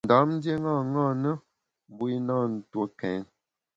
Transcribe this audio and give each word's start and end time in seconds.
Nekâ 0.03 0.07
Ndam 0.15 0.29
ndié 0.35 0.53
ṅaṅâ 0.63 1.05
na, 1.23 1.31
mbu 1.89 2.03
i 2.15 2.17
na 2.27 2.35
ntue 2.53 2.85
kèn. 2.99 3.21